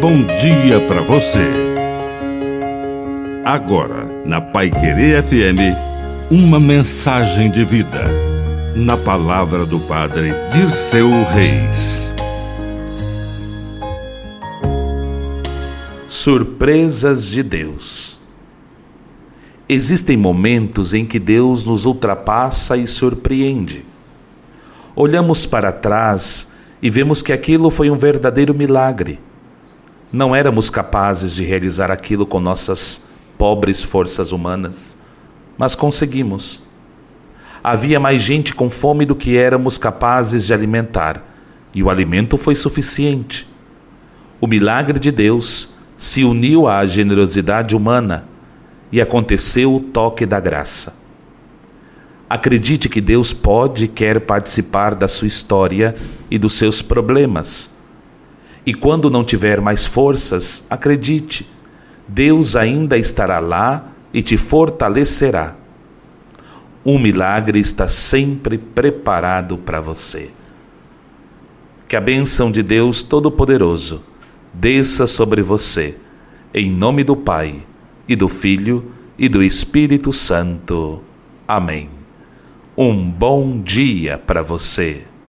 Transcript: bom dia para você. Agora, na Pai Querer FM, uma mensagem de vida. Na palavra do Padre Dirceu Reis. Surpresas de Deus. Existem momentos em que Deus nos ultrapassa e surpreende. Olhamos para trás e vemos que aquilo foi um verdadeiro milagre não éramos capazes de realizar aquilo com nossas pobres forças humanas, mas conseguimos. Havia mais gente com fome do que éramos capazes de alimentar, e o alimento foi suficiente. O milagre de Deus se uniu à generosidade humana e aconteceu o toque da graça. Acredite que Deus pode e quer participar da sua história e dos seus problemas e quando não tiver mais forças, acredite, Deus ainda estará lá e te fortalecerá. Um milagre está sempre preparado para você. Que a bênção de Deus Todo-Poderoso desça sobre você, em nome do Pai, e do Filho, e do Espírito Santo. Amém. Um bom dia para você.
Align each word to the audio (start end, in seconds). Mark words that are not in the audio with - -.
bom 0.00 0.22
dia 0.40 0.80
para 0.88 1.02
você. 1.02 1.46
Agora, 3.44 4.08
na 4.24 4.40
Pai 4.40 4.70
Querer 4.70 5.22
FM, 5.22 5.76
uma 6.30 6.58
mensagem 6.58 7.50
de 7.50 7.66
vida. 7.66 8.06
Na 8.74 8.96
palavra 8.96 9.66
do 9.66 9.78
Padre 9.78 10.32
Dirceu 10.54 11.10
Reis. 11.24 12.10
Surpresas 16.08 17.26
de 17.26 17.42
Deus. 17.42 18.18
Existem 19.68 20.16
momentos 20.16 20.94
em 20.94 21.04
que 21.04 21.18
Deus 21.18 21.66
nos 21.66 21.84
ultrapassa 21.84 22.74
e 22.74 22.86
surpreende. 22.86 23.84
Olhamos 24.96 25.44
para 25.44 25.70
trás 25.70 26.48
e 26.80 26.88
vemos 26.88 27.20
que 27.20 27.34
aquilo 27.34 27.68
foi 27.68 27.90
um 27.90 27.98
verdadeiro 27.98 28.54
milagre 28.54 29.18
não 30.12 30.34
éramos 30.34 30.68
capazes 30.68 31.34
de 31.34 31.44
realizar 31.44 31.90
aquilo 31.90 32.26
com 32.26 32.40
nossas 32.40 33.04
pobres 33.38 33.82
forças 33.82 34.32
humanas, 34.32 34.98
mas 35.56 35.76
conseguimos. 35.76 36.62
Havia 37.62 38.00
mais 38.00 38.20
gente 38.20 38.54
com 38.54 38.68
fome 38.68 39.06
do 39.06 39.14
que 39.14 39.36
éramos 39.36 39.78
capazes 39.78 40.46
de 40.46 40.54
alimentar, 40.54 41.24
e 41.72 41.82
o 41.82 41.90
alimento 41.90 42.36
foi 42.36 42.56
suficiente. 42.56 43.48
O 44.40 44.46
milagre 44.46 44.98
de 44.98 45.12
Deus 45.12 45.74
se 45.96 46.24
uniu 46.24 46.66
à 46.66 46.84
generosidade 46.86 47.76
humana 47.76 48.26
e 48.90 49.00
aconteceu 49.00 49.76
o 49.76 49.80
toque 49.80 50.26
da 50.26 50.40
graça. 50.40 50.98
Acredite 52.28 52.88
que 52.88 53.00
Deus 53.00 53.32
pode 53.32 53.84
e 53.84 53.88
quer 53.88 54.20
participar 54.20 54.94
da 54.94 55.06
sua 55.06 55.28
história 55.28 55.94
e 56.30 56.38
dos 56.38 56.54
seus 56.54 56.82
problemas 56.82 57.70
e 58.64 58.74
quando 58.74 59.10
não 59.10 59.24
tiver 59.24 59.60
mais 59.60 59.86
forças, 59.86 60.64
acredite, 60.68 61.48
Deus 62.06 62.56
ainda 62.56 62.98
estará 62.98 63.38
lá 63.38 63.92
e 64.12 64.22
te 64.22 64.36
fortalecerá. 64.36 65.56
Um 66.84 66.98
milagre 66.98 67.58
está 67.58 67.88
sempre 67.88 68.58
preparado 68.58 69.58
para 69.58 69.80
você. 69.80 70.30
Que 71.86 71.96
a 71.96 72.00
bênção 72.00 72.50
de 72.50 72.62
Deus 72.62 73.02
Todo-Poderoso 73.02 74.02
desça 74.52 75.06
sobre 75.06 75.42
você, 75.42 75.96
em 76.52 76.70
nome 76.70 77.04
do 77.04 77.16
Pai, 77.16 77.66
e 78.08 78.16
do 78.16 78.28
Filho, 78.28 78.92
e 79.18 79.28
do 79.28 79.42
Espírito 79.42 80.12
Santo. 80.12 81.02
Amém. 81.46 81.90
Um 82.76 83.10
bom 83.10 83.60
dia 83.60 84.18
para 84.18 84.42
você. 84.42 85.09